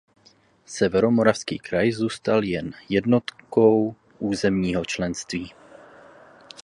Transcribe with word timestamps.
Severomoravský 0.65 1.59
kraj 1.59 1.91
zůstal 1.91 2.43
jen 2.43 2.73
jednotkou 2.89 3.95
územního 4.19 4.85
členění. 4.85 5.51